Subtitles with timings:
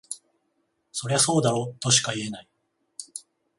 [0.91, 2.49] そりゃそうだろとしか言えない